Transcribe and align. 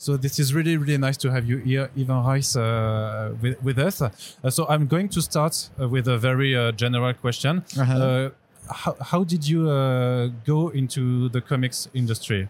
So 0.00 0.16
this 0.16 0.38
is 0.38 0.54
really, 0.54 0.76
really 0.76 0.96
nice 0.96 1.16
to 1.18 1.30
have 1.32 1.44
you 1.48 1.56
here, 1.58 1.90
Ivan 1.98 2.24
Reis, 2.24 2.54
uh, 2.54 3.34
with, 3.42 3.60
with 3.64 3.78
us. 3.80 4.00
Uh, 4.00 4.10
so 4.48 4.64
I'm 4.68 4.86
going 4.86 5.08
to 5.08 5.20
start 5.20 5.70
uh, 5.80 5.88
with 5.88 6.06
a 6.06 6.16
very 6.16 6.54
uh, 6.54 6.70
general 6.70 7.12
question. 7.14 7.64
Uh-huh. 7.76 7.92
Uh, 7.92 8.30
how, 8.72 8.96
how 9.00 9.24
did 9.24 9.48
you 9.48 9.68
uh, 9.68 10.28
go 10.46 10.68
into 10.68 11.28
the 11.30 11.40
comics 11.40 11.88
industry? 11.94 12.48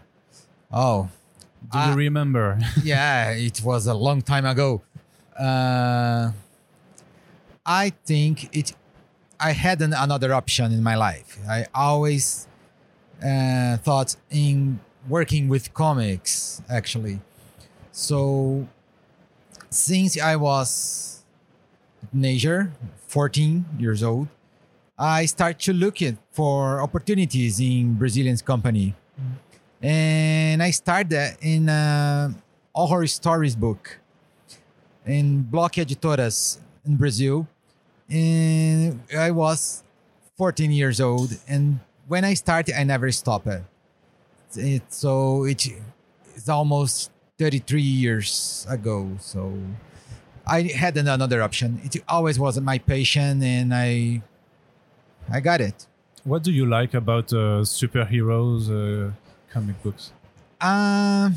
Oh, 0.71 1.09
Do 1.73 1.79
you 1.79 1.95
remember? 1.95 2.59
yeah, 2.83 3.31
it 3.31 3.63
was 3.63 3.87
a 3.87 3.95
long 3.95 4.21
time 4.21 4.45
ago. 4.45 4.83
Uh, 5.37 6.31
I 7.65 7.93
think 8.05 8.55
it. 8.55 8.73
I 9.39 9.53
had 9.53 9.81
an, 9.81 9.93
another 9.93 10.35
option 10.35 10.71
in 10.71 10.83
my 10.83 10.95
life. 10.95 11.39
I 11.49 11.65
always 11.73 12.47
uh, 13.25 13.77
thought 13.77 14.17
in 14.29 14.81
working 15.07 15.47
with 15.47 15.73
comics, 15.73 16.61
actually. 16.69 17.21
So, 17.91 18.67
since 19.69 20.19
I 20.19 20.35
was 20.35 21.23
teenager, 22.11 22.71
14 23.07 23.65
years 23.77 24.03
old, 24.03 24.27
I 24.97 25.25
started 25.25 25.59
to 25.61 25.73
look 25.73 25.97
for 26.31 26.81
opportunities 26.81 27.59
in 27.59 27.95
Brazilian 27.95 28.37
company 28.37 28.95
and 29.81 30.61
I 30.61 30.71
started 30.71 31.37
in 31.41 31.69
a 31.69 32.33
horror 32.73 33.07
stories 33.07 33.55
book 33.55 33.99
in 35.05 35.43
Bloch 35.43 35.77
Editores 35.77 36.59
in 36.85 36.95
Brazil. 36.95 37.47
And 38.09 39.01
I 39.17 39.31
was 39.31 39.83
14 40.37 40.71
years 40.71 40.99
old, 40.99 41.37
and 41.47 41.79
when 42.07 42.25
I 42.25 42.33
started, 42.33 42.75
I 42.75 42.83
never 42.83 43.11
stopped 43.11 43.47
it 44.55 44.81
so 44.91 45.43
it, 45.43 45.67
it's 46.35 46.49
almost 46.49 47.11
33 47.39 47.81
years 47.81 48.67
ago. 48.69 49.15
So 49.19 49.53
I 50.45 50.63
had 50.63 50.97
another 50.97 51.41
option. 51.41 51.79
It 51.83 51.95
always 52.07 52.37
was 52.37 52.59
my 52.59 52.77
passion, 52.77 53.41
and 53.43 53.73
I 53.73 54.21
I 55.31 55.39
got 55.39 55.61
it. 55.61 55.87
what 56.23 56.43
do 56.43 56.51
you 56.51 56.65
like 56.65 56.93
about 56.93 57.31
uh, 57.33 57.63
superheroes 57.63 58.61
uh, 58.69 59.11
comic 59.53 59.81
books? 59.83 60.11
Um, 60.59 61.35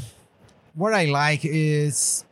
what 0.74 0.92
I 0.92 1.04
like 1.06 1.44
is 1.44 2.24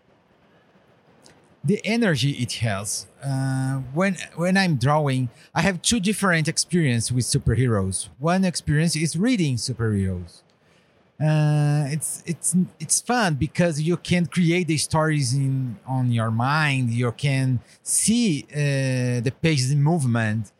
the 1.62 1.80
energy 1.84 2.30
it 2.32 2.52
has. 2.54 3.06
Uh, 3.22 3.76
when 3.94 4.16
when 4.34 4.56
I'm 4.56 4.76
drawing, 4.76 5.28
I 5.54 5.60
have 5.62 5.80
two 5.82 6.00
different 6.00 6.48
experience 6.48 7.12
with 7.12 7.24
superheroes. 7.24 8.08
One 8.18 8.44
experience 8.44 8.96
is 8.96 9.16
reading 9.16 9.56
superheroes. 9.56 10.42
Uh, 11.20 11.84
it's 11.90 12.22
it's 12.24 12.56
it's 12.78 13.00
fun 13.02 13.34
because 13.34 13.78
you 13.80 13.96
can 13.98 14.24
create 14.24 14.66
the 14.66 14.76
stories 14.78 15.34
in 15.34 15.76
on 15.86 16.10
your 16.10 16.30
mind. 16.30 16.90
You 16.90 17.12
can 17.12 17.60
see 17.82 18.46
uh, 18.50 19.20
the 19.20 19.32
pages 19.42 19.70
in 19.70 19.82
movement. 19.82 20.50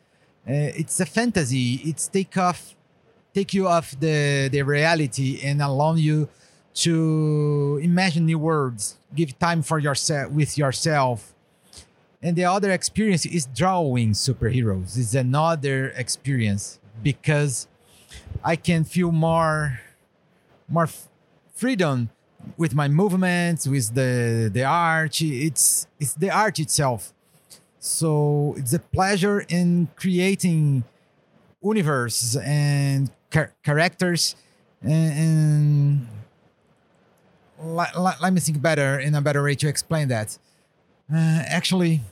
Uh, 0.46 0.52
it's 0.76 1.00
a 1.00 1.06
fantasy. 1.06 1.80
It's 1.84 2.08
take 2.08 2.36
off 2.36 2.74
take 3.34 3.54
you 3.54 3.68
off 3.68 3.98
the, 3.98 4.48
the 4.50 4.62
reality 4.62 5.40
and 5.44 5.62
allow 5.62 5.94
you 5.94 6.28
to 6.72 7.80
imagine 7.82 8.26
new 8.26 8.38
words 8.38 8.96
give 9.14 9.38
time 9.38 9.62
for 9.62 9.78
yourself 9.78 10.30
with 10.30 10.56
yourself 10.56 11.34
and 12.22 12.36
the 12.36 12.44
other 12.44 12.70
experience 12.70 13.26
is 13.26 13.46
drawing 13.46 14.12
superheroes 14.12 14.96
is 14.96 15.14
another 15.14 15.88
experience 15.96 16.78
because 17.02 17.66
i 18.44 18.54
can 18.54 18.84
feel 18.84 19.10
more 19.10 19.80
more 20.70 20.84
f- 20.84 21.08
freedom 21.54 22.10
with 22.56 22.74
my 22.74 22.88
movements 22.88 23.66
with 23.66 23.94
the 23.94 24.50
the 24.52 24.64
art. 24.64 25.20
It's 25.20 25.86
it's 25.98 26.14
the 26.14 26.30
art 26.30 26.58
itself. 26.58 27.12
So 27.78 28.54
it's 28.56 28.72
a 28.72 28.78
pleasure 28.78 29.40
in 29.48 29.88
creating 29.96 30.84
universe 31.62 32.36
and 32.36 33.10
char- 33.32 33.52
characters. 33.64 34.36
And, 34.82 35.12
and 35.22 36.08
let, 37.62 37.98
let, 37.98 38.20
let 38.22 38.32
me 38.32 38.40
think 38.40 38.60
better 38.62 38.98
in 38.98 39.14
a 39.14 39.20
better 39.20 39.42
way 39.42 39.54
to 39.56 39.68
explain 39.68 40.08
that. 40.08 40.38
Uh, 41.12 41.42
actually 41.48 42.02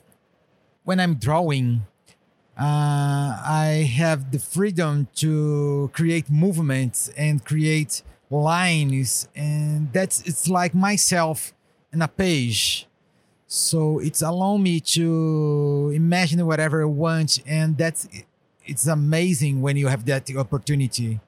when 0.83 0.99
i'm 0.99 1.15
drawing 1.15 1.83
uh, 2.59 3.39
i 3.47 3.89
have 3.97 4.33
the 4.33 4.41
freedom 4.41 5.07
to 5.15 5.89
create 5.93 6.29
movements 6.29 7.09
and 7.17 7.45
create 7.45 8.03
lines 8.31 9.29
and 9.35 9.93
that's 9.93 10.23
it's 10.23 10.49
like 10.49 10.75
myself 10.75 11.53
in 11.93 12.03
a 12.03 12.09
page 12.09 12.87
so 13.47 13.99
it's 13.99 14.21
allow 14.21 14.59
me 14.59 14.81
to 14.81 15.91
imagine 15.95 16.45
whatever 16.45 16.83
i 16.83 16.85
want 16.85 17.39
and 17.47 17.79
that's 17.79 18.07
it's 18.69 18.87
amazing 18.87 19.63
when 19.63 19.77
you 19.77 19.89
have 19.89 20.05
that 20.05 20.31
opportunity. 20.37 21.19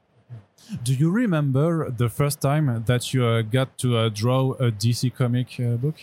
Do 0.84 0.94
you 0.94 1.11
remember 1.11 1.91
the 1.91 2.09
first 2.09 2.41
time 2.41 2.84
that 2.87 3.12
you 3.12 3.25
uh, 3.25 3.43
got 3.43 3.77
to 3.78 3.97
uh, 3.97 4.09
draw 4.11 4.53
a 4.53 4.71
DC 4.71 5.12
comic 5.15 5.59
uh, 5.59 5.77
book? 5.77 5.97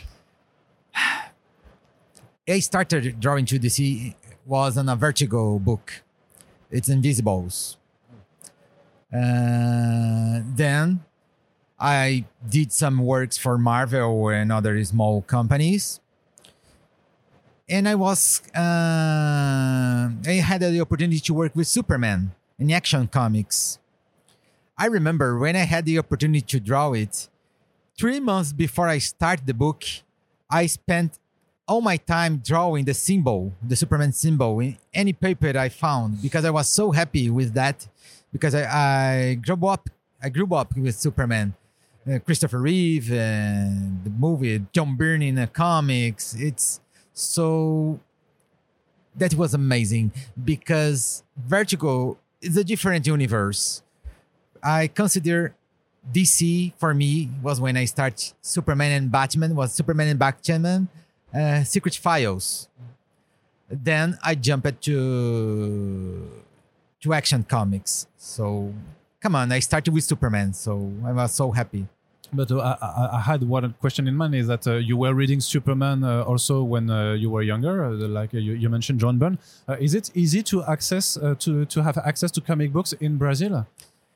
I 2.50 2.60
started 2.60 3.20
drawing 3.20 3.46
to 3.46 3.60
DC 3.60 4.16
was 4.46 4.78
on 4.78 4.90
a 4.90 4.96
Vertigo 4.96 5.60
book. 5.60 6.02
It's 6.72 6.90
Invisibles. 6.90 7.77
Uh, 9.14 10.42
then 10.56 11.04
I 11.80 12.26
did 12.48 12.72
some 12.72 13.00
works 13.00 13.38
for 13.38 13.58
Marvel 13.58 14.30
and 14.30 14.52
other 14.52 14.84
small 14.84 15.22
companies. 15.22 16.00
And 17.70 17.88
I 17.88 17.96
was, 17.96 18.42
uh, 18.56 20.10
I 20.26 20.42
had 20.42 20.62
the 20.62 20.80
opportunity 20.80 21.20
to 21.20 21.34
work 21.34 21.56
with 21.56 21.68
Superman 21.68 22.32
in 22.58 22.72
Action 22.72 23.08
Comics. 23.08 23.80
I 24.78 24.86
remember 24.86 25.38
when 25.38 25.56
I 25.56 25.66
had 25.66 25.86
the 25.86 26.00
opportunity 26.00 26.42
to 26.42 26.60
draw 26.60 26.94
it, 26.94 27.28
three 27.98 28.20
months 28.20 28.54
before 28.54 28.88
I 28.88 29.00
start 29.00 29.46
the 29.46 29.54
book, 29.54 29.84
I 30.50 30.68
spent 30.68 31.20
all 31.68 31.82
my 31.82 31.98
time 31.98 32.38
drawing 32.38 32.86
the 32.86 32.94
symbol, 32.94 33.52
the 33.62 33.76
Superman 33.76 34.14
symbol, 34.14 34.60
in 34.60 34.78
any 34.94 35.12
paper 35.12 35.58
I 35.58 35.70
found 35.70 36.22
because 36.22 36.46
I 36.46 36.50
was 36.50 36.70
so 36.70 36.92
happy 36.92 37.30
with 37.30 37.54
that. 37.56 37.88
Because 38.32 38.56
I, 38.56 38.64
I 38.64 39.34
grew 39.36 39.68
up, 39.68 39.90
I 40.22 40.30
grew 40.30 40.54
up 40.54 40.76
with 40.76 40.96
Superman, 40.96 41.54
uh, 42.10 42.20
Christopher 42.20 42.60
Reeve, 42.60 43.12
and 43.12 44.04
the 44.04 44.10
movie 44.10 44.66
John 44.74 44.96
Byrne 44.96 45.22
in 45.22 45.36
the 45.36 45.48
comics. 45.48 46.36
It's 46.36 46.82
so 47.14 48.00
that 49.16 49.34
was 49.34 49.54
amazing 49.54 50.12
because 50.44 51.24
Vertigo 51.36 52.18
is 52.42 52.58
a 52.58 52.64
different 52.64 53.08
universe. 53.08 53.82
I 54.64 54.88
consider 54.88 55.56
DC 56.14 56.74
for 56.78 56.94
me 56.94 57.30
was 57.42 57.60
when 57.60 57.76
I 57.76 57.86
start 57.86 58.34
Superman 58.42 58.92
and 58.92 59.12
Batman 59.12 59.56
was 59.56 59.74
Superman 59.74 60.08
and 60.08 60.20
Batman 60.20 60.88
uh, 61.34 61.64
Secret 61.64 61.96
Files. 61.96 62.70
Then 63.70 64.18
I 64.24 64.36
jumped 64.36 64.82
to 64.84 66.37
to 67.02 67.14
Action 67.14 67.44
Comics. 67.44 68.08
So 68.18 68.74
come 69.22 69.36
on, 69.36 69.52
I 69.52 69.60
started 69.60 69.94
with 69.94 70.04
Superman, 70.04 70.54
so 70.54 70.92
I 71.06 71.12
was 71.12 71.34
so 71.34 71.52
happy. 71.52 71.88
But 72.34 72.52
uh, 72.52 72.76
I, 72.82 73.18
I 73.18 73.20
had 73.22 73.44
one 73.44 73.74
question 73.80 74.08
in 74.08 74.16
mind 74.16 74.36
is 74.36 74.48
that 74.48 74.68
uh, 74.68 74.74
you 74.76 74.98
were 74.98 75.14
reading 75.14 75.40
Superman 75.40 76.04
uh, 76.04 76.24
also 76.24 76.62
when 76.62 76.90
uh, 76.90 77.14
you 77.14 77.30
were 77.30 77.42
younger, 77.42 77.86
uh, 77.86 77.92
like 77.92 78.34
uh, 78.34 78.38
you, 78.38 78.54
you 78.54 78.70
mentioned 78.70 79.00
John 79.00 79.18
Byrne. 79.18 79.40
Uh, 79.68 79.78
is 79.80 79.94
it 79.94 80.12
easy 80.14 80.44
to 80.44 80.64
access 80.66 81.16
uh, 81.16 81.36
to 81.40 81.66
to 81.66 81.84
have 81.84 81.98
access 82.00 82.30
to 82.32 82.42
comic 82.42 82.74
books 82.74 82.92
in 82.94 83.18
Brazil? 83.18 83.66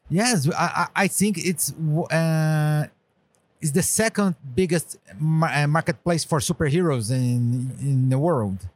Yes, 0.10 0.50
I, 0.50 0.68
I 0.96 1.04
I 1.04 1.08
think 1.08 1.38
it's 1.38 1.74
uh, 2.12 2.88
is 3.62 3.72
the 3.72 3.84
second 3.84 4.36
biggest 4.56 4.98
uh, 5.10 5.68
marketplace 5.68 6.26
for 6.26 6.40
superheroes 6.40 7.12
in 7.12 7.72
in 7.80 8.10
the 8.10 8.20
world. 8.20 8.68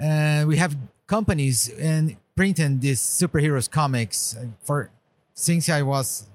Uh, 0.00 0.44
we 0.46 0.56
have 0.56 0.74
companies 1.06 1.68
and 1.78 2.16
printing 2.38 2.78
these 2.78 3.00
superheroes 3.00 3.68
comics 3.68 4.36
for 4.62 4.90
since 5.34 5.68
I 5.68 5.82
was 5.82 6.28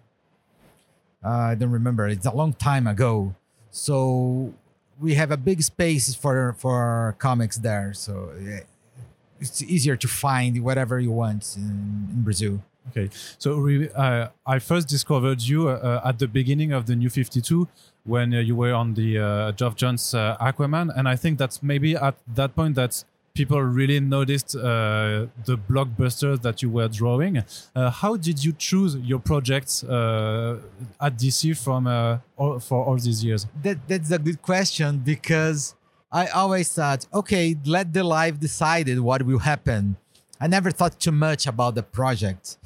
uh, 1.24 1.52
I 1.52 1.56
don't 1.56 1.72
remember. 1.72 2.10
It's 2.10 2.26
a 2.26 2.36
long 2.36 2.52
time 2.52 2.88
ago. 2.88 3.34
So 3.72 4.54
we 5.00 5.14
have 5.16 5.32
a 5.32 5.38
big 5.38 5.64
space 5.64 6.14
for 6.14 6.56
for 6.60 7.16
comics 7.20 7.58
there. 7.58 7.94
So 7.94 8.14
it's 9.40 9.64
easier 9.64 9.96
to 9.96 10.08
find 10.08 10.62
whatever 10.68 11.00
you 11.00 11.12
want 11.12 11.56
in, 11.56 12.10
in 12.14 12.22
Brazil. 12.28 12.62
Okay, 12.90 13.08
so 13.38 13.50
uh, 13.96 14.28
I 14.46 14.60
first 14.60 14.90
discovered 14.90 15.42
you 15.42 15.70
uh, 15.70 16.02
at 16.04 16.20
the 16.20 16.28
beginning 16.28 16.74
of 16.74 16.86
the 16.86 16.96
New 16.98 17.10
Fifty 17.10 17.40
Two 17.40 17.70
when 18.04 18.34
uh, 18.34 18.40
you 18.40 18.58
were 18.58 18.74
on 18.74 18.94
the 18.96 19.10
uh, 19.20 19.52
Geoff 19.54 19.76
Johns 19.78 20.14
uh, 20.14 20.36
Aquaman, 20.50 20.92
and 20.98 21.08
I 21.08 21.16
think 21.16 21.40
that's 21.40 21.64
maybe 21.64 21.96
at 21.96 22.16
that 22.36 22.52
point 22.58 22.76
that 22.76 23.06
people 23.36 23.60
really 23.64 24.00
noticed 24.00 24.56
uh, 24.56 25.26
the 25.46 25.58
blockbusters 25.58 26.44
that 26.44 26.62
you 26.62 26.70
were 26.70 26.88
drawing. 26.88 27.44
Uh, 27.76 27.90
how 27.90 28.16
did 28.16 28.46
you 28.46 28.54
choose 28.54 28.96
your 28.98 29.18
projects 29.18 29.84
uh, 29.84 30.60
at 31.02 31.18
DC 31.18 31.58
from 31.58 31.88
uh, 31.88 32.20
all, 32.38 32.60
for 32.60 32.86
all 32.86 32.96
these 32.96 33.24
years? 33.24 33.48
That 33.64 33.88
that's 33.88 34.12
a 34.12 34.20
good 34.20 34.40
question 34.42 35.00
because 35.00 35.74
I 36.12 36.28
always 36.28 36.72
thought, 36.72 37.08
okay, 37.12 37.56
let 37.66 37.92
the 37.92 38.04
life 38.04 38.40
decide 38.40 38.88
what 39.00 39.24
will 39.24 39.40
happen. 39.40 39.98
I 40.40 40.46
never 40.46 40.70
thought 40.70 41.00
too 41.00 41.12
much 41.12 41.48
about 41.48 41.74
the 41.74 41.84
project. 41.84 42.58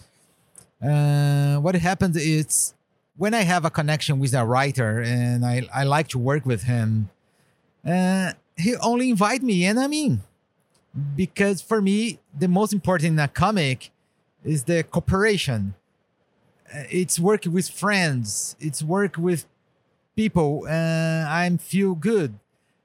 Uh, 0.84 1.58
what 1.58 1.75
happened 1.75 2.18
is 2.18 2.74
when 3.16 3.34
I 3.34 3.44
have 3.44 3.63
a 3.63 3.70
connection 3.70 4.20
with 4.20 4.34
a 4.34 4.46
writer 4.46 5.00
and 5.02 5.46
I, 5.46 5.66
I 5.74 5.86
like 5.86 6.10
to 6.10 6.20
work 6.20 6.46
with 6.46 6.63
him, 6.63 7.10
uh, 7.88 8.34
he 8.58 8.75
only 8.78 9.12
invite 9.12 9.44
me, 9.44 9.66
and 9.66 9.80
I 9.80 9.88
mean, 9.88 10.24
because 11.16 11.62
for 11.62 11.82
me, 11.82 12.20
the 12.38 12.48
most 12.48 12.74
important 12.74 13.14
in 13.14 13.20
a 13.20 13.28
comic 13.28 13.92
is 14.44 14.64
the 14.64 14.84
cooperation. 14.84 15.74
Uh, 16.74 16.84
It's 16.90 17.20
work 17.20 17.46
with 17.46 17.70
friends. 17.70 18.56
It's 18.60 18.82
work 18.84 19.18
with 19.18 19.46
people. 20.16 20.66
Uh, 20.68 21.26
I 21.28 21.50
feel 21.60 21.96
good. 21.96 22.34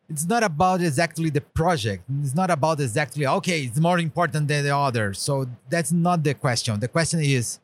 It's 0.09 0.27
not 0.27 0.43
about 0.43 0.83
exactly 0.83 1.31
the 1.31 1.41
project. 1.41 2.05
It's 2.23 2.35
not 2.35 2.51
about 2.51 2.81
exactly 2.81 3.27
okay. 3.27 3.63
It's 3.63 3.81
more 3.81 3.99
important 3.99 4.47
than 4.49 4.65
the 4.65 4.77
other. 4.77 5.15
So 5.15 5.47
that's 5.71 5.91
not 5.91 6.23
the 6.23 6.35
question. 6.35 6.79
The 6.81 6.89
question 6.89 7.21
is, 7.21 7.59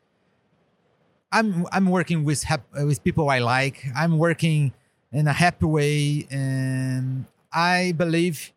I'm 1.31 1.67
I'm 1.73 1.87
working 1.91 2.25
with 2.25 2.51
uh, 2.51 2.59
with 2.87 3.05
people 3.05 3.29
I 3.29 3.41
like. 3.41 3.85
I'm 3.95 4.17
working 4.17 4.73
in 5.13 5.27
a 5.29 5.33
happy 5.33 5.67
way, 5.67 6.27
and 6.31 7.27
I 7.53 7.93
believe 7.93 8.53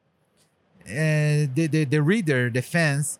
uh, 0.92 1.48
the, 1.54 1.68
the 1.68 1.86
the 1.86 2.02
reader, 2.02 2.50
the 2.50 2.62
fans, 2.62 3.20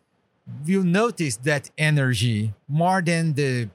will 0.68 0.84
notice 0.84 1.38
that 1.38 1.70
energy 1.78 2.54
more 2.68 3.02
than 3.02 3.34
the. 3.34 3.70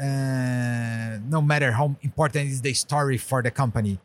Uh, 0.00 1.18
no 1.28 1.42
matter 1.42 1.72
how 1.72 1.96
important 2.02 2.48
is 2.48 2.62
the 2.62 2.72
story 2.72 3.18
for 3.18 3.42
the 3.42 3.50
company, 3.50 3.98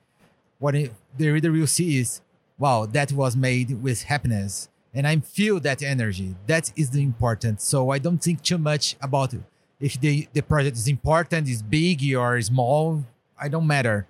what 0.58 0.74
it, 0.74 0.92
the 1.16 1.30
reader 1.30 1.52
will 1.52 1.68
see 1.68 2.00
is, 2.00 2.20
wow, 2.58 2.88
that 2.88 3.12
was 3.12 3.36
made 3.36 3.84
with 3.84 4.02
happiness, 4.04 4.70
and 4.92 5.06
I 5.06 5.20
feel 5.20 5.60
that 5.60 5.84
energy. 5.84 6.36
That 6.48 6.72
is 6.76 6.90
the 6.90 7.04
important. 7.04 7.62
So 7.62 7.92
I 7.92 8.00
don't 8.00 8.18
think 8.18 8.42
too 8.42 8.58
much 8.58 8.96
about 9.02 9.36
it 9.36 9.44
if 9.84 10.00
the 10.00 10.28
the 10.32 10.42
project 10.42 10.78
is 10.78 10.88
important, 10.88 11.50
is 11.50 11.62
big 11.62 12.00
or 12.16 12.42
small. 12.42 13.04
I 13.38 13.50
don't 13.50 13.68
matter. 13.68 14.08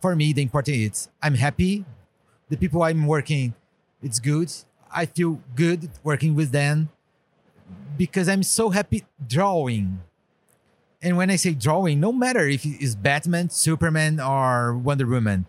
For 0.00 0.16
me, 0.16 0.32
the 0.32 0.40
important 0.40 0.76
is 0.76 1.08
I'm 1.22 1.34
happy. 1.34 1.84
The 2.52 2.58
people 2.58 2.82
I'm 2.82 3.06
working, 3.06 3.54
it's 4.02 4.20
good. 4.20 4.52
I 4.94 5.06
feel 5.06 5.40
good 5.56 5.88
working 6.04 6.34
with 6.34 6.52
them 6.52 6.90
because 7.96 8.28
I'm 8.28 8.42
so 8.42 8.68
happy 8.68 9.06
drawing. 9.26 10.02
And 11.00 11.16
when 11.16 11.30
I 11.30 11.36
say 11.36 11.54
drawing, 11.54 11.98
no 11.98 12.12
matter 12.12 12.46
if 12.46 12.66
it's 12.66 12.94
Batman, 12.94 13.48
Superman, 13.48 14.20
or 14.20 14.76
Wonder 14.76 15.06
Woman, 15.06 15.46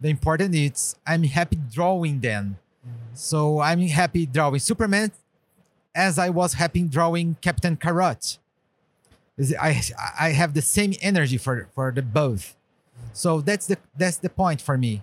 the 0.00 0.08
important 0.08 0.54
is 0.54 0.94
I'm 1.04 1.24
happy 1.24 1.58
drawing 1.72 2.20
them. 2.20 2.58
Mm-hmm. 2.86 3.14
So 3.14 3.58
I'm 3.58 3.80
happy 3.80 4.24
drawing 4.24 4.60
Superman 4.60 5.10
as 5.96 6.16
I 6.16 6.28
was 6.28 6.52
happy 6.52 6.82
drawing 6.82 7.38
Captain 7.40 7.76
Carrot. 7.76 8.38
I 9.60 9.82
I 10.16 10.28
have 10.30 10.54
the 10.54 10.62
same 10.62 10.92
energy 11.02 11.38
for 11.38 11.68
for 11.74 11.90
the 11.90 12.02
both. 12.02 12.54
Mm-hmm. 12.54 13.08
So 13.14 13.40
that's 13.40 13.66
the 13.66 13.78
that's 13.98 14.18
the 14.18 14.30
point 14.30 14.60
for 14.60 14.78
me. 14.78 15.02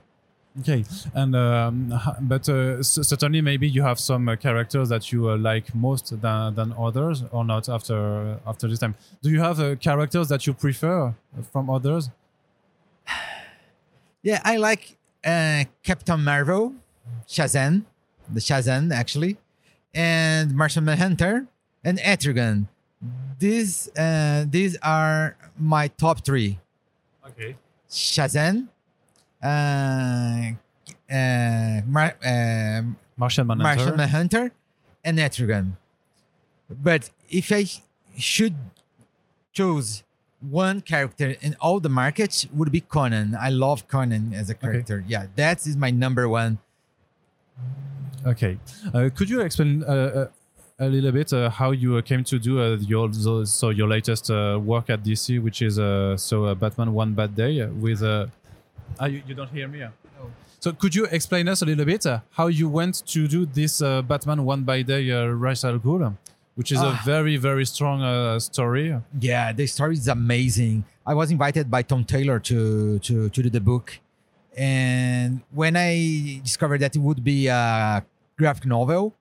Okay, 0.59 0.85
and 1.15 1.35
um, 1.35 2.00
but 2.21 2.47
uh, 2.47 2.83
certainly 2.83 3.41
maybe 3.41 3.67
you 3.67 3.81
have 3.81 4.00
some 4.00 4.29
uh, 4.29 4.35
characters 4.35 4.89
that 4.89 5.11
you 5.11 5.29
uh, 5.29 5.38
like 5.38 5.73
most 5.73 6.21
than, 6.21 6.53
than 6.53 6.73
others, 6.77 7.23
or 7.31 7.44
not 7.44 7.67
after 7.69 8.38
after 8.45 8.67
this 8.67 8.77
time. 8.77 8.94
Do 9.23 9.31
you 9.31 9.39
have 9.39 9.59
uh, 9.59 9.75
characters 9.77 10.27
that 10.27 10.45
you 10.45 10.53
prefer 10.53 11.13
from 11.51 11.69
others? 11.69 12.09
Yeah, 14.25 14.39
I 14.45 14.55
like 14.55 14.95
uh, 15.25 15.65
Captain 15.83 16.23
Marvel, 16.23 16.75
Shazam, 17.27 17.83
the 18.31 18.39
Shazam 18.39 18.94
actually, 18.94 19.35
and 19.94 20.55
Martian 20.55 20.85
Manhunter 20.85 21.47
and 21.83 22.00
Etrigan. 22.00 22.67
These 23.39 23.89
uh, 23.97 24.45
these 24.47 24.77
are 24.81 25.35
my 25.57 25.89
top 25.89 26.23
three. 26.23 26.59
Okay. 27.27 27.57
Shazam, 27.89 28.69
uh, 29.44 30.51
uh, 31.12 31.81
Mar- 31.86 32.18
uh, 32.25 32.81
Martian 33.18 33.48
Manhunter. 33.48 33.63
Martian 33.63 33.98
Manhunter, 33.98 34.51
and 35.04 35.18
Etrigan. 35.19 35.74
But 36.69 37.10
if 37.30 37.51
I 37.51 37.66
should 38.18 38.56
choose 39.51 40.04
one 40.40 40.81
character 40.81 41.36
in 41.42 41.56
all 41.60 41.80
the 41.80 41.90
markets, 41.90 42.48
would 42.54 42.72
be 42.72 42.81
Conan. 42.81 43.36
I 43.40 43.50
love 43.50 43.88
Conan 43.88 44.34
as 44.34 44.50
a 44.50 44.54
character. 44.56 45.04
Yeah, 45.07 45.28
that 45.36 45.66
is 45.68 45.78
my 45.78 45.92
number 45.92 46.28
one. 46.28 46.57
Okay. 48.25 48.57
Uh, 48.94 49.10
could 49.13 49.30
you 49.30 49.42
explain 49.42 49.84
uh, 49.84 49.88
uh, 49.89 50.28
a 50.80 50.88
little 50.88 51.12
bit 51.12 51.31
uh, 51.34 51.50
how 51.50 51.72
you 51.72 51.98
uh, 51.98 52.01
came 52.01 52.24
to 52.24 52.39
do 52.39 52.62
uh, 52.62 52.78
your 52.78 53.12
so 53.46 53.69
your 53.69 53.88
latest 53.88 54.31
uh, 54.31 54.60
work 54.63 54.89
at 54.89 55.04
DC, 55.04 55.42
which 55.42 55.62
is 55.62 55.78
uh, 55.78 56.18
so 56.18 56.46
uh, 56.46 56.56
Batman 56.56 56.94
One 56.94 57.13
Bad 57.13 57.36
Day 57.36 57.62
uh, 57.62 57.68
with. 57.69 58.01
Uh, 59.00 59.03
ah, 59.03 59.06
you, 59.06 59.21
you 59.27 59.33
don't 59.35 59.50
hear 59.50 59.68
me. 59.68 59.83
uh? 59.83 59.89
So 60.59 60.71
could 60.71 60.95
you 60.95 61.06
explain 61.12 61.47
us 61.50 61.62
a 61.62 61.65
little 61.65 61.83
bit 61.85 62.06
uh, 62.06 62.19
how 62.31 62.47
you 62.47 62.69
went 62.69 63.06
to 63.07 63.27
do 63.27 63.45
this 63.45 63.81
uh, 63.81 64.01
Batman 64.01 64.45
One 64.45 64.63
Bad 64.63 64.88
Day 64.88 65.12
uh, 65.12 65.25
Ra's 65.27 65.65
al 65.65 65.77
Ghul, 65.77 66.15
which 66.56 66.71
is 66.71 66.80
Ah. 66.80 66.97
a 67.01 67.06
very 67.06 67.35
very 67.38 67.65
strong 67.65 68.01
uh, 68.01 68.39
story. 68.39 68.95
Yeah, 69.19 69.51
the 69.51 69.68
story 69.68 69.95
is 69.95 70.07
amazing. 70.07 70.85
I 71.06 71.13
was 71.15 71.31
invited 71.31 71.69
by 71.69 71.81
Tom 71.83 72.06
Taylor 72.06 72.39
to 72.39 73.00
to 73.00 73.27
to 73.30 73.39
do 73.44 73.50
the 73.50 73.59
book, 73.59 74.00
and 74.56 75.41
when 75.51 75.75
I 75.75 76.39
discovered 76.44 76.79
that 76.79 76.95
it 76.95 77.00
would 77.01 77.24
be 77.24 77.47
a 77.47 78.06
graphic 78.38 78.65
novel, 78.65 79.13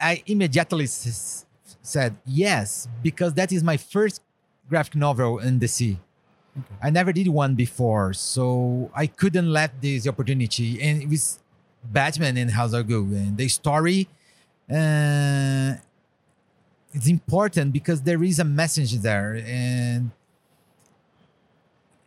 I 0.00 0.22
immediately 0.26 0.84
s- 0.84 1.46
said 1.82 2.16
yes 2.26 2.88
because 3.02 3.34
that 3.34 3.52
is 3.52 3.62
my 3.62 3.76
first 3.76 4.20
graphic 4.68 4.96
novel 4.96 5.38
in 5.38 5.58
DC. 6.56 6.64
I 6.82 6.90
never 6.90 7.12
did 7.12 7.28
one 7.28 7.54
before, 7.54 8.12
so 8.12 8.90
I 8.94 9.06
couldn't 9.06 9.50
let 9.52 9.80
this 9.80 10.06
opportunity. 10.06 10.80
And 10.82 11.02
it 11.02 11.08
was 11.08 11.38
Batman 11.84 12.36
and 12.36 12.50
Ra's 12.56 12.74
al 12.74 12.82
Ghul, 12.84 13.12
and 13.14 13.36
the 13.36 13.48
story. 13.48 14.08
Uh, 14.70 15.74
it's 16.92 17.06
important 17.08 17.72
because 17.72 18.02
there 18.02 18.22
is 18.22 18.38
a 18.38 18.44
message 18.44 18.92
there 18.98 19.40
and 19.46 20.10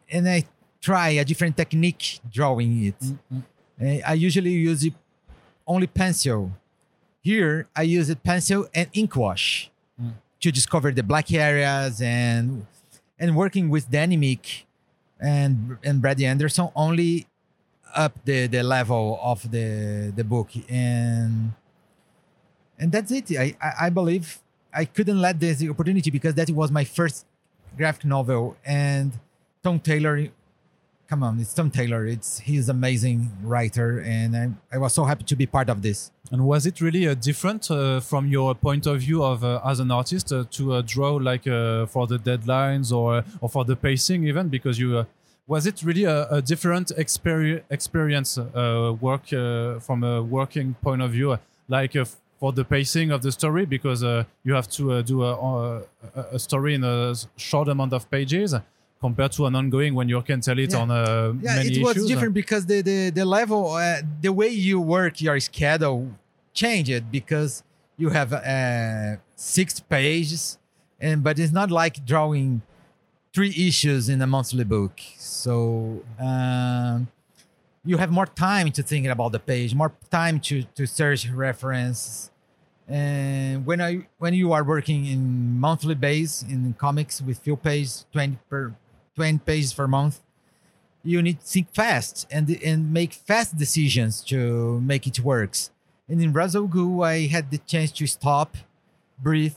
and 0.09 0.27
i 0.29 0.43
try 0.81 1.09
a 1.09 1.25
different 1.25 1.55
technique 1.57 2.19
drawing 2.31 2.85
it 2.85 2.95
Uh, 3.81 3.99
i 4.05 4.13
usually 4.13 4.51
use 4.51 4.83
it 4.83 4.93
only 5.67 5.87
pencil 5.87 6.51
here 7.21 7.67
i 7.75 7.81
use 7.81 8.09
it 8.09 8.21
pencil 8.23 8.67
and 8.73 8.89
ink 8.93 9.15
wash 9.15 9.69
Mm. 10.01 10.13
to 10.41 10.51
discover 10.51 10.91
the 10.91 11.03
black 11.03 11.31
areas 11.31 12.01
and 12.01 12.65
and 13.19 13.35
working 13.35 13.69
with 13.69 13.89
Danny 13.89 14.17
Miki 14.17 14.65
and 15.19 15.77
and 15.83 16.01
Brady 16.01 16.25
Anderson 16.25 16.69
only 16.75 17.27
up 17.95 18.13
the 18.25 18.47
the 18.47 18.63
level 18.63 19.19
of 19.21 19.49
the 19.51 20.11
the 20.15 20.23
book. 20.23 20.49
And 20.69 21.53
and 22.79 22.91
that's 22.91 23.11
it. 23.11 23.31
I, 23.31 23.55
I 23.61 23.85
i 23.85 23.89
believe 23.89 24.39
i 24.73 24.85
couldn't 24.85 25.21
let 25.21 25.39
this 25.39 25.63
opportunity 25.69 26.09
because 26.09 26.33
that 26.35 26.49
was 26.49 26.71
my 26.71 26.83
first 26.83 27.25
graphic 27.77 28.05
novel. 28.05 28.57
And 28.65 29.13
tom 29.63 29.79
taylor 29.79 30.27
come 31.07 31.23
on 31.23 31.39
it's 31.39 31.53
tom 31.53 31.69
taylor. 31.69 32.05
It's 32.05 32.39
he's 32.39 32.69
amazing 32.69 33.31
writer. 33.43 34.01
And 34.01 34.35
i, 34.35 34.49
I 34.71 34.77
was 34.77 34.93
so 34.93 35.03
happy 35.05 35.23
to 35.23 35.35
be 35.35 35.45
part 35.45 35.69
of 35.69 35.81
this 35.81 36.11
And 36.31 36.45
was 36.45 36.65
it 36.65 36.79
really 36.79 37.07
uh, 37.07 37.15
different 37.15 37.69
uh, 37.69 37.99
from 37.99 38.27
your 38.27 38.55
point 38.55 38.87
of 38.87 39.01
view 39.01 39.23
of 39.23 39.43
uh, 39.43 39.59
as 39.65 39.79
an 39.79 39.91
artist 39.91 40.31
uh, 40.31 40.45
to 40.51 40.73
uh, 40.73 40.81
draw 40.85 41.15
like 41.15 41.45
uh, 41.47 41.85
for 41.87 42.07
the 42.07 42.17
deadlines 42.17 42.91
or 42.91 43.23
or 43.41 43.49
for 43.49 43.65
the 43.65 43.75
pacing 43.75 44.25
even? 44.25 44.47
Because 44.49 44.79
you 44.79 45.05
was 45.47 45.67
it 45.67 45.83
really 45.83 46.05
a, 46.05 46.27
a 46.29 46.41
different 46.41 46.87
experi- 46.97 47.61
experience 47.69 48.37
work 49.01 49.27
from 49.81 50.03
a 50.03 50.23
working 50.23 50.75
point 50.81 51.01
of 51.01 51.11
view 51.11 51.37
like 51.67 51.93
for 52.39 52.53
the 52.53 52.63
pacing 52.63 53.11
of 53.11 53.21
the 53.21 53.31
story? 53.31 53.65
Because 53.65 54.01
you 54.45 54.53
have 54.53 54.69
to 54.69 55.03
do 55.03 55.23
a, 55.23 55.81
a 56.31 56.39
story 56.39 56.75
in 56.75 56.85
a 56.85 57.13
short 57.35 57.67
amount 57.67 57.91
of 57.91 58.09
pages 58.09 58.55
compared 59.05 59.31
to 59.37 59.41
an 59.49 59.55
ongoing 59.61 59.91
when 59.99 60.07
you 60.13 60.19
can 60.29 60.39
tell 60.47 60.57
it 60.65 60.71
Yeah. 60.73 60.81
on 60.81 60.87
uh, 60.91 60.99
yeah 61.47 61.55
many 61.57 61.69
it 61.71 61.83
was 61.87 61.95
issues 61.95 62.07
different 62.11 62.33
because 62.41 62.63
the 62.71 62.79
the, 62.89 62.97
the 63.19 63.25
level 63.37 63.61
uh, 63.73 64.01
the 64.25 64.31
way 64.39 64.49
you 64.69 64.77
work 64.97 65.13
your 65.27 65.37
schedule 65.49 66.01
changed 66.61 67.03
because 67.17 67.51
you 68.01 68.09
have 68.19 68.29
uh, 68.33 69.11
six 69.55 69.67
pages 69.95 70.41
and 71.05 71.15
but 71.25 71.33
it's 71.41 71.55
not 71.61 71.69
like 71.81 71.95
drawing 72.13 72.49
three 73.35 73.53
issues 73.69 74.03
in 74.13 74.17
a 74.27 74.29
monthly 74.35 74.65
book 74.75 74.95
so 75.17 75.53
um, 76.29 76.97
you 77.89 77.95
have 78.03 78.11
more 78.19 78.29
time 78.49 78.67
to 78.77 78.81
think 78.91 79.03
about 79.15 79.31
the 79.35 79.39
page, 79.51 79.69
more 79.83 79.91
time 80.19 80.35
to 80.47 80.55
to 80.77 80.83
search 80.99 81.21
references. 81.47 82.31
And 82.87 83.65
when 83.69 83.79
I 83.89 83.91
when 84.23 84.33
you 84.41 84.47
are 84.55 84.63
working 84.75 85.01
in 85.13 85.21
monthly 85.67 85.95
base 86.07 86.33
in 86.53 86.59
comics 86.85 87.15
with 87.27 87.35
few 87.47 87.55
pages, 87.67 88.05
twenty 88.13 88.37
per 88.49 88.61
twenty 89.15 89.39
pages 89.39 89.73
per 89.73 89.87
month, 89.87 90.21
you 91.03 91.21
need 91.21 91.39
to 91.39 91.45
think 91.45 91.73
fast 91.73 92.27
and 92.31 92.49
and 92.63 92.93
make 92.93 93.13
fast 93.13 93.57
decisions 93.57 94.21
to 94.21 94.79
make 94.81 95.05
it 95.07 95.19
works. 95.19 95.71
And 96.07 96.21
in 96.21 96.33
Ghul, 96.33 97.05
I 97.05 97.27
had 97.27 97.49
the 97.49 97.57
chance 97.59 97.91
to 97.93 98.07
stop, 98.07 98.57
breathe, 99.17 99.55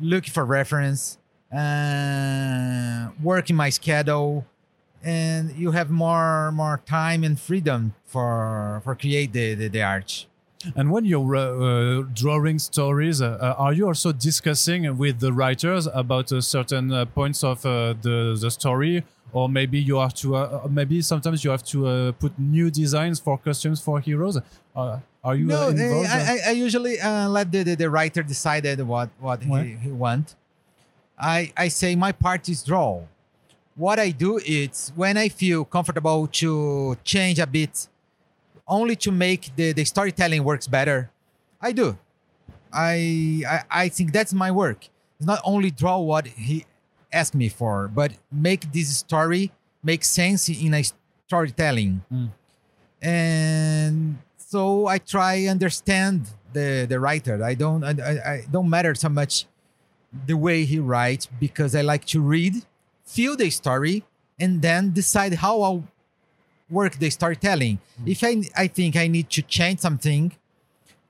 look 0.00 0.26
for 0.26 0.44
reference, 0.44 1.18
uh, 1.52 3.10
work 3.22 3.50
in 3.50 3.56
my 3.56 3.70
schedule, 3.70 4.46
and 5.02 5.52
you 5.56 5.72
have 5.72 5.90
more 5.90 6.52
more 6.52 6.80
time 6.86 7.24
and 7.24 7.38
freedom 7.38 7.94
for 8.06 8.80
for 8.84 8.94
create 8.94 9.32
the 9.32 9.54
the, 9.54 9.68
the 9.68 9.82
art. 9.82 10.26
And 10.76 10.90
when 10.90 11.04
you're 11.04 11.36
uh, 11.36 12.02
drawing 12.14 12.58
stories, 12.58 13.20
uh, 13.20 13.54
are 13.58 13.72
you 13.72 13.86
also 13.86 14.12
discussing 14.12 14.96
with 14.96 15.20
the 15.20 15.32
writers 15.32 15.88
about 15.92 16.32
uh, 16.32 16.40
certain 16.40 16.92
uh, 16.92 17.04
points 17.06 17.42
of 17.44 17.64
uh, 17.66 17.94
the 18.00 18.36
the 18.40 18.50
story, 18.50 19.04
or 19.32 19.48
maybe 19.48 19.78
you 19.78 19.96
have 19.96 20.14
to 20.14 20.36
uh, 20.36 20.68
maybe 20.70 21.02
sometimes 21.02 21.44
you 21.44 21.50
have 21.50 21.64
to 21.64 22.12
put 22.18 22.38
new 22.38 22.70
designs 22.70 23.18
for 23.20 23.38
costumes 23.38 23.80
for 23.80 24.00
heroes? 24.00 24.38
are 25.24 25.36
you 25.36 25.46
no? 25.46 25.68
involved? 25.68 26.08
I, 26.08 26.18
I, 26.18 26.38
I 26.48 26.50
usually 26.50 26.96
let 26.98 27.52
the, 27.52 27.62
the, 27.62 27.74
the 27.76 27.90
writer 27.90 28.22
decide 28.22 28.64
what 28.82 29.10
what 29.20 29.42
he, 29.42 29.76
he 29.82 29.90
want. 29.90 30.34
I 31.18 31.52
I 31.56 31.68
say 31.68 31.96
my 31.96 32.12
part 32.12 32.48
is 32.48 32.62
draw. 32.62 33.02
What 33.74 33.98
I 33.98 34.10
do 34.10 34.38
is 34.38 34.92
when 34.94 35.16
I 35.16 35.28
feel 35.28 35.64
comfortable 35.64 36.26
to 36.26 36.96
change 37.04 37.38
a 37.38 37.46
bit 37.46 37.88
only 38.72 38.96
to 38.96 39.12
make 39.12 39.54
the, 39.56 39.72
the 39.72 39.84
storytelling 39.84 40.42
works 40.44 40.66
better, 40.66 41.10
I 41.60 41.72
do. 41.72 41.98
I, 42.72 43.42
I 43.46 43.58
I 43.84 43.88
think 43.88 44.12
that's 44.12 44.32
my 44.32 44.50
work. 44.50 44.88
It's 45.18 45.26
not 45.26 45.40
only 45.44 45.70
draw 45.70 45.98
what 45.98 46.26
he 46.26 46.64
asked 47.12 47.34
me 47.34 47.48
for, 47.48 47.86
but 47.86 48.12
make 48.32 48.72
this 48.72 48.96
story 48.96 49.52
make 49.82 50.02
sense 50.04 50.48
in 50.48 50.72
a 50.74 50.82
storytelling. 51.26 52.02
Mm. 52.10 52.30
And 53.02 54.18
so 54.36 54.86
I 54.86 54.98
try 54.98 55.46
understand 55.46 56.28
the 56.52 56.86
the 56.88 56.98
writer. 56.98 57.44
I 57.44 57.54
don't 57.54 57.84
I, 57.84 57.92
I 58.32 58.36
don't 58.50 58.70
matter 58.70 58.94
so 58.94 59.08
much 59.08 59.46
the 60.26 60.36
way 60.36 60.64
he 60.64 60.78
writes 60.78 61.24
because 61.26 61.74
I 61.74 61.82
like 61.82 62.04
to 62.14 62.20
read, 62.20 62.54
feel 63.04 63.36
the 63.36 63.50
story, 63.50 64.04
and 64.40 64.62
then 64.62 64.92
decide 64.92 65.34
how 65.44 65.60
I'll 65.66 65.84
work 66.72 66.98
the 66.98 67.10
storytelling. 67.10 67.78
Mm. 68.00 68.08
If 68.10 68.24
I 68.24 68.62
I 68.64 68.66
think 68.66 68.96
I 68.96 69.06
need 69.06 69.28
to 69.30 69.42
change 69.42 69.80
something, 69.80 70.32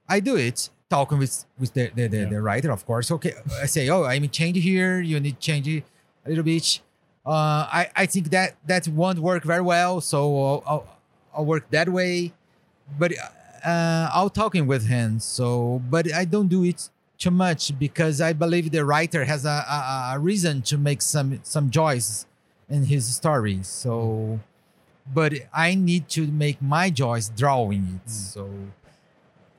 I 0.09 0.21
do 0.21 0.37
it. 0.37 0.71
Talking 0.91 1.19
with 1.19 1.47
with 1.59 1.73
the 1.73 1.91
the, 1.95 2.09
the, 2.09 2.19
yeah. 2.19 2.25
the 2.29 2.43
writer, 2.43 2.71
of 2.71 2.85
course. 2.85 3.11
Okay, 3.11 3.33
I 3.63 3.67
say, 3.67 3.89
oh, 3.89 4.05
I 4.05 4.19
mean, 4.19 4.31
change 4.31 4.59
here. 4.59 5.01
You 5.01 5.21
need 5.21 5.41
to 5.41 5.41
change 5.41 5.67
it 5.67 5.85
a 6.27 6.29
little 6.29 6.45
bit. 6.45 6.81
Uh, 7.25 7.65
I 7.81 7.91
I 7.97 8.07
think 8.07 8.29
that 8.31 8.57
that 8.67 8.89
won't 8.89 9.21
work 9.21 9.45
very 9.45 9.63
well. 9.63 10.03
So 10.03 10.19
I'll, 10.45 10.63
I'll, 10.67 10.87
I'll 11.35 11.47
work 11.47 11.71
that 11.71 11.89
way. 11.89 12.35
But 12.99 13.13
uh, 13.65 14.11
I'll 14.13 14.29
talking 14.29 14.67
with 14.67 14.87
him. 14.87 15.19
So, 15.21 15.81
but 15.89 16.13
I 16.13 16.27
don't 16.27 16.49
do 16.49 16.65
it 16.65 16.91
too 17.17 17.31
much 17.31 17.79
because 17.79 18.21
I 18.21 18.33
believe 18.35 18.71
the 18.71 18.85
writer 18.85 19.25
has 19.25 19.45
a, 19.45 19.65
a, 19.77 20.13
a 20.15 20.19
reason 20.19 20.61
to 20.63 20.77
make 20.77 21.01
some 21.01 21.41
some 21.43 21.71
joys 21.71 22.27
in 22.69 22.85
his 22.85 23.07
story. 23.15 23.61
So 23.63 24.41
but 25.07 25.33
I 25.53 25.75
need 25.75 26.09
to 26.11 26.27
make 26.27 26.61
my 26.63 26.91
choice 26.91 27.29
drawing 27.29 28.01
it. 28.01 28.07
Mm. 28.07 28.11
So 28.11 28.51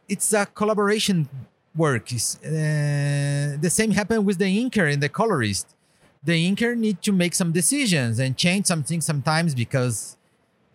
it's 0.07 0.33
a 0.33 0.45
collaboration 0.45 1.29
work. 1.75 2.12
Uh, 2.12 3.57
the 3.59 3.69
same 3.69 3.91
happened 3.91 4.25
with 4.25 4.38
the 4.38 4.45
inker 4.45 4.91
and 4.91 5.01
the 5.01 5.09
colorist. 5.09 5.75
The 6.23 6.50
inker 6.50 6.77
need 6.77 7.01
to 7.01 7.12
make 7.12 7.35
some 7.35 7.51
decisions 7.51 8.19
and 8.19 8.38
change 8.38 8.67
something 8.67 9.01
sometimes 9.01 9.53
because 9.55 10.15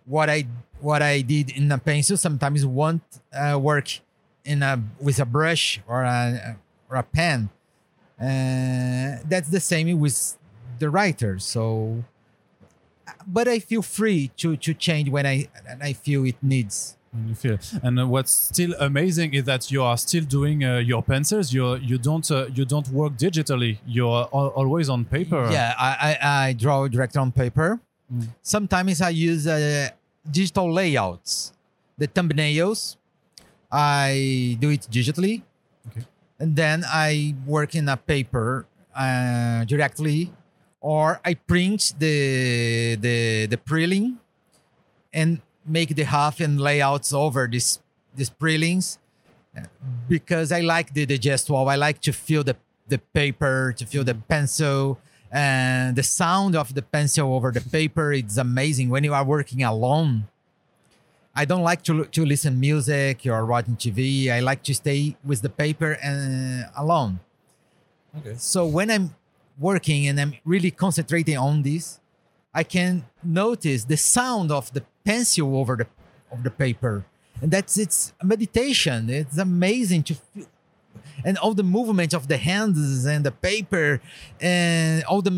what 0.05 0.29
I 0.29 0.47
what 0.81 1.03
I 1.03 1.23
did 1.23 1.51
in 1.51 1.71
a 1.73 1.79
pencil 1.79 2.17
sometimes 2.17 2.65
won't 2.65 3.03
uh, 3.33 3.59
work 3.61 3.89
in 4.45 4.63
a 4.63 4.83
with 5.01 5.19
a 5.19 5.25
brush 5.25 5.81
or 5.87 6.03
a 6.03 6.57
or 6.91 6.97
a 6.97 7.03
pen. 7.03 7.51
Uh, 8.21 9.23
that's 9.29 9.49
the 9.49 9.61
same 9.61 9.99
with 9.99 10.37
the 10.79 10.91
writer. 10.91 11.39
So 11.39 12.05
but 13.27 13.49
I 13.49 13.59
feel 13.59 13.83
free 13.83 14.31
to 14.39 14.57
to 14.57 14.75
change 14.75 15.09
when 15.09 15.27
I 15.27 15.49
and 15.69 15.83
I 15.83 15.93
feel 15.93 16.25
it 16.25 16.37
needs. 16.43 16.97
You 17.27 17.35
feel, 17.35 17.59
and 17.83 17.99
uh, 17.99 18.07
what's 18.07 18.31
still 18.31 18.75
amazing 18.79 19.33
is 19.33 19.45
that 19.45 19.71
you 19.73 19.83
are 19.83 19.97
still 19.97 20.25
doing 20.25 20.63
uh, 20.63 20.77
your 20.77 21.03
pencils. 21.03 21.53
You 21.53 21.77
you 21.77 21.97
don't 21.97 22.31
uh, 22.31 22.47
you 22.55 22.65
don't 22.67 22.87
work 22.91 23.17
digitally. 23.17 23.79
You're 23.87 24.29
al 24.33 24.49
always 24.55 24.89
on 24.91 25.05
paper. 25.05 25.49
Yeah, 25.51 25.75
I 25.79 25.91
I, 26.21 26.47
I 26.49 26.53
draw 26.53 26.87
directly 26.87 27.19
on 27.19 27.33
paper. 27.33 27.81
Mm. 28.13 28.29
Sometimes 28.43 29.01
I 29.01 29.09
use 29.11 29.47
uh, 29.47 29.89
digital 30.31 30.71
layouts, 30.71 31.53
the 31.97 32.09
thumbnails. 32.09 32.97
I 33.73 34.57
do 34.61 34.71
it 34.71 34.87
digitally, 34.91 35.43
okay. 35.89 36.05
and 36.39 36.57
then 36.57 36.85
I 36.87 37.35
work 37.47 37.75
in 37.75 37.89
a 37.89 37.97
paper 37.97 38.67
uh, 38.95 39.65
directly 39.65 40.31
or 40.81 41.21
I 41.25 41.35
print 41.35 41.95
the 41.99 42.97
the 42.97 43.47
the 43.47 43.59
preling 43.59 44.19
and 45.13 45.41
make 45.67 45.95
the 45.95 46.05
half 46.05 46.41
and 46.41 46.61
layouts 46.61 47.13
over 47.13 47.49
this 47.51 47.81
these 48.15 48.31
prelings 48.31 48.99
because 50.09 50.53
I 50.53 50.61
like 50.61 50.95
the, 50.95 51.05
the 51.05 51.19
gestual. 51.19 51.71
I 51.71 51.77
like 51.77 52.01
to 52.03 52.13
feel 52.13 52.45
the 52.45 52.57
the 52.89 52.99
paper, 52.99 53.75
to 53.77 53.85
feel 53.85 54.05
the 54.05 54.15
mm-hmm. 54.15 54.29
pencil, 54.29 54.99
and 55.31 55.97
the 55.97 56.03
sound 56.03 56.57
of 56.57 56.75
the 56.75 56.83
pencil 56.83 57.35
over 57.35 57.51
the 57.51 57.61
paper. 57.61 58.13
It's 58.13 58.37
amazing 58.37 58.89
when 58.89 59.05
you 59.05 59.13
are 59.15 59.25
working 59.25 59.63
alone. 59.63 60.29
I 61.35 61.45
don't 61.45 61.63
like 61.63 61.83
to 61.85 62.05
to 62.05 62.25
listen 62.25 62.59
music 62.59 63.27
or 63.27 63.45
watching 63.47 63.77
TV. 63.77 64.31
I 64.31 64.41
like 64.41 64.63
to 64.65 64.75
stay 64.75 65.17
with 65.25 65.43
the 65.43 65.51
paper 65.51 65.93
and 66.03 66.67
alone. 66.77 67.21
Okay. 68.19 68.35
So 68.37 68.67
when 68.67 68.91
I'm 68.91 69.15
working 69.59 70.07
and 70.09 70.21
I'm 70.21 70.35
really 70.45 70.71
concentrating 70.71 71.37
on 71.37 71.63
this, 71.63 72.01
I 72.55 72.65
can 72.65 73.05
notice 73.23 73.85
the 73.85 73.97
sound 73.97 74.51
of 74.51 74.73
the 74.73 74.83
pencil 75.05 75.57
over 75.57 75.77
the 75.77 75.87
of 76.31 76.43
the 76.43 76.51
paper, 76.51 77.05
and 77.41 77.51
that's 77.51 77.79
it's 77.79 78.13
meditation. 78.23 79.09
It's 79.09 79.39
amazing 79.39 80.03
to 80.05 80.15
feel, 80.15 80.47
and 81.25 81.39
all 81.39 81.55
the 81.55 81.63
movement 81.63 82.13
of 82.15 82.29
the 82.29 82.37
hands 82.37 83.07
and 83.07 83.25
the 83.25 83.33
paper 83.33 84.01
and 84.41 85.05
all 85.05 85.23
the 85.23 85.31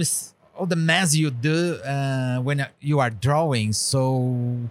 all 0.56 0.66
the 0.66 0.76
mess 0.76 1.14
you 1.14 1.30
do 1.30 1.76
uh, 1.76 2.38
when 2.40 2.66
you 2.80 3.00
are 3.00 3.10
drawing. 3.10 3.72
So 3.72 4.70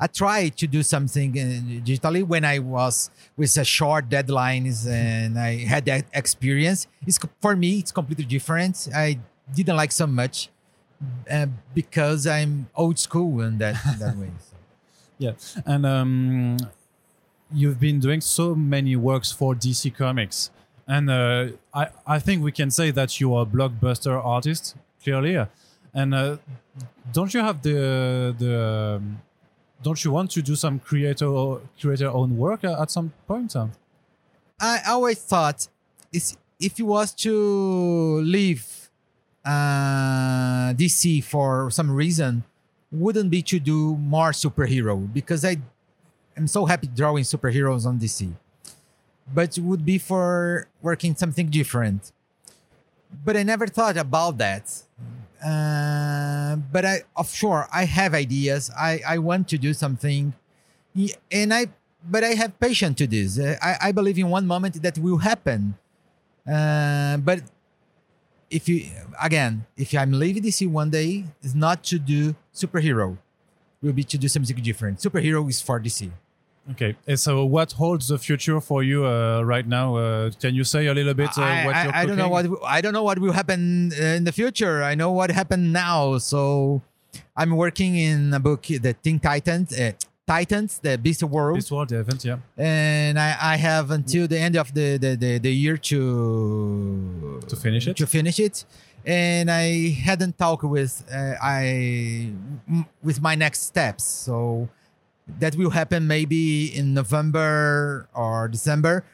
I 0.00 0.06
tried 0.06 0.56
to 0.56 0.66
do 0.66 0.82
something 0.82 1.30
uh, 1.38 1.44
digitally 1.84 2.26
when 2.26 2.44
I 2.44 2.58
was 2.58 3.10
with 3.36 3.54
a 3.58 3.64
short 3.64 4.08
deadlines 4.08 4.88
and 4.88 5.38
I 5.38 5.58
had 5.58 5.84
that 5.84 6.06
experience. 6.14 6.86
It's 7.06 7.18
for 7.40 7.54
me, 7.54 7.80
it's 7.80 7.92
completely 7.92 8.24
different. 8.24 8.88
I 8.94 9.18
didn't 9.54 9.76
like 9.76 9.92
so 9.92 10.06
much 10.06 10.48
uh, 11.30 11.46
because 11.74 12.26
I'm 12.26 12.68
old 12.74 12.98
school 12.98 13.42
in 13.42 13.58
that 13.58 13.76
in 13.92 13.98
that 13.98 14.16
way. 14.16 14.30
So. 14.38 14.46
Yeah, 15.20 15.32
and 15.66 15.84
um, 15.84 16.56
you've 17.52 17.78
been 17.78 18.00
doing 18.00 18.22
so 18.22 18.54
many 18.54 18.96
works 18.96 19.30
for 19.30 19.54
DC 19.54 19.94
Comics, 19.94 20.50
and 20.88 21.10
uh, 21.10 21.48
I 21.74 21.88
I 22.06 22.18
think 22.18 22.42
we 22.42 22.52
can 22.52 22.70
say 22.70 22.90
that 22.90 23.20
you 23.20 23.34
are 23.34 23.42
a 23.42 23.46
blockbuster 23.46 24.18
artist 24.24 24.76
clearly, 25.04 25.36
and 25.92 26.14
uh, 26.14 26.38
don't 27.12 27.34
you 27.34 27.40
have 27.40 27.60
the 27.60 28.34
the 28.38 28.96
um, 28.96 29.20
don't 29.82 30.04
you 30.04 30.10
want 30.10 30.30
to 30.32 30.42
do 30.42 30.54
some 30.54 30.78
creator 30.78 31.56
creator 31.80 32.10
own 32.10 32.36
work 32.36 32.64
at 32.64 32.90
some 32.90 33.12
point? 33.26 33.54
I 34.60 34.80
always 34.88 35.18
thought 35.18 35.68
is 36.12 36.36
if 36.58 36.78
you 36.78 36.86
was 36.86 37.14
to 37.14 38.20
leave 38.20 38.90
uh, 39.44 40.74
DC 40.74 41.24
for 41.24 41.70
some 41.70 41.90
reason, 41.90 42.44
wouldn't 42.92 43.30
be 43.30 43.42
to 43.42 43.58
do 43.58 43.96
more 43.96 44.32
superhero 44.32 45.10
because 45.12 45.44
I 45.44 45.56
am 46.36 46.46
so 46.46 46.66
happy 46.66 46.88
drawing 46.88 47.24
superheroes 47.24 47.86
on 47.86 47.98
DC, 47.98 48.32
but 49.32 49.56
it 49.56 49.62
would 49.62 49.84
be 49.84 49.96
for 49.96 50.68
working 50.82 51.14
something 51.14 51.48
different. 51.48 52.12
But 53.24 53.36
I 53.36 53.42
never 53.42 53.66
thought 53.66 53.96
about 53.96 54.38
that 54.38 54.82
uh, 55.44 56.56
but 56.72 56.84
I, 56.84 57.02
of 57.16 57.32
sure, 57.32 57.66
I 57.72 57.84
have 57.84 58.14
ideas. 58.14 58.70
I, 58.76 59.00
I 59.06 59.18
want 59.18 59.48
to 59.48 59.58
do 59.58 59.72
something, 59.72 60.34
and 61.30 61.54
I, 61.54 61.66
but 62.08 62.24
I 62.24 62.34
have 62.34 62.58
patience 62.60 62.98
to 62.98 63.06
this. 63.06 63.38
Uh, 63.38 63.56
I, 63.62 63.88
I 63.88 63.92
believe 63.92 64.18
in 64.18 64.28
one 64.28 64.46
moment 64.46 64.82
that 64.82 64.98
will 64.98 65.18
happen. 65.18 65.74
Uh, 66.50 67.16
but 67.18 67.42
if 68.50 68.68
you 68.68 68.90
again, 69.22 69.66
if 69.76 69.94
I'm 69.94 70.12
leaving 70.12 70.42
DC 70.42 70.68
one 70.68 70.90
day, 70.90 71.24
it's 71.42 71.54
not 71.54 71.84
to 71.84 71.98
do 71.98 72.34
superhero. 72.54 73.16
will 73.82 73.92
be 73.92 74.04
to 74.04 74.18
do 74.18 74.28
something 74.28 74.56
different. 74.56 74.98
Superhero 74.98 75.48
is 75.48 75.62
for 75.62 75.80
DC. 75.80 76.10
Okay. 76.72 76.96
And 77.06 77.18
so, 77.18 77.44
what 77.44 77.72
holds 77.72 78.08
the 78.08 78.18
future 78.18 78.60
for 78.60 78.82
you 78.82 79.04
uh, 79.06 79.42
right 79.42 79.66
now? 79.66 79.96
Uh, 79.96 80.30
can 80.40 80.54
you 80.54 80.64
say 80.64 80.86
a 80.86 80.94
little 80.94 81.14
bit 81.14 81.30
uh, 81.36 81.42
I, 81.42 81.64
what 81.66 81.74
I- 81.74 81.82
you're 81.84 81.94
I 81.94 82.06
don't 82.06 82.16
know 82.16 82.28
what 82.28 82.46
I 82.64 82.80
don't 82.80 82.92
know 82.92 83.02
what 83.02 83.18
will 83.18 83.32
happen 83.32 83.92
uh, 83.92 84.04
in 84.18 84.24
the 84.24 84.32
future. 84.32 84.82
I 84.82 84.94
know 84.94 85.10
what 85.10 85.30
happened 85.30 85.72
now. 85.72 86.18
So 86.18 86.82
I'm 87.36 87.50
working 87.56 87.96
in 87.96 88.32
a 88.34 88.40
book, 88.40 88.62
the 88.62 88.94
Teen 89.02 89.18
Titans, 89.18 89.72
uh, 89.78 89.92
Titans, 90.26 90.78
the 90.78 90.96
Beast 90.96 91.22
World, 91.24 91.58
This 91.58 91.72
world 91.72 91.90
event, 91.90 92.24
yeah. 92.24 92.38
and 92.56 93.18
I, 93.18 93.36
I 93.54 93.56
have 93.56 93.90
until 93.90 94.28
the 94.28 94.38
end 94.38 94.54
of 94.56 94.72
the 94.72 94.96
the, 94.96 95.16
the, 95.16 95.38
the 95.38 95.52
year 95.52 95.76
to 95.76 97.40
To 97.48 97.56
finish 97.56 97.88
it? 97.88 97.96
To 97.96 98.06
finish 98.06 98.38
it, 98.38 98.64
and 99.04 99.50
I 99.50 99.90
hadn't 99.90 100.38
talked 100.38 100.62
with 100.64 101.04
uh, 101.12 101.34
I 101.42 102.32
with 103.02 103.20
my 103.20 103.34
next 103.34 103.62
steps. 103.62 104.04
So 104.04 104.68
that 105.38 105.56
will 105.56 105.70
happen 105.70 106.06
maybe 106.06 106.76
in 106.76 106.94
November 106.94 108.08
or 108.14 108.48
December 108.48 109.04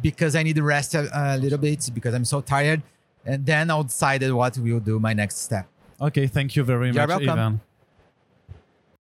because 0.00 0.34
I 0.34 0.42
need 0.42 0.56
to 0.56 0.62
rest 0.62 0.94
a, 0.94 1.08
a 1.12 1.36
little 1.38 1.58
bit 1.58 1.90
because 1.92 2.14
I'm 2.14 2.24
so 2.24 2.40
tired, 2.40 2.82
and 3.26 3.44
then 3.44 3.70
I'll 3.70 3.84
decide 3.84 4.22
what 4.32 4.56
will 4.58 4.80
do 4.80 4.98
my 4.98 5.12
next 5.12 5.38
step. 5.38 5.66
Okay. 6.00 6.26
Thank 6.26 6.56
you 6.56 6.64
very 6.64 6.86
You're 6.90 7.06
much, 7.06 7.08
welcome. 7.08 7.28
Ivan. 7.28 7.60